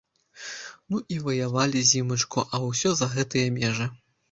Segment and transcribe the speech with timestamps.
[0.93, 3.91] Ну і ваявалі зімачку, а ўсё за гэтыя межы!